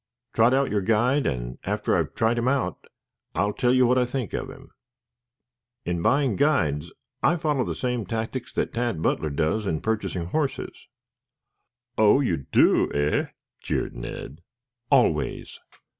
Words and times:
Trot 0.33 0.51
out 0.51 0.71
your 0.71 0.81
guide 0.81 1.27
and, 1.27 1.59
after 1.63 1.95
I've 1.95 2.15
tried 2.15 2.39
him 2.39 2.47
out, 2.47 2.85
I'll 3.35 3.53
tell 3.53 3.71
you 3.71 3.85
what 3.85 3.99
I 3.99 4.05
think 4.05 4.33
of 4.33 4.49
him. 4.49 4.71
In 5.85 6.01
buying 6.01 6.35
guides 6.37 6.91
I 7.21 7.35
follow 7.35 7.63
the 7.63 7.75
same 7.75 8.07
tactics 8.07 8.51
that 8.53 8.73
Tad 8.73 9.03
Butler 9.03 9.29
does 9.29 9.67
in 9.67 9.79
purchasing 9.79 10.25
horses." 10.29 10.87
"Oh, 11.99 12.19
you 12.19 12.37
do, 12.51 12.91
eh?" 12.93 13.27
jeered 13.61 13.95
Ned. 13.95 14.41
"Always." 14.89 15.59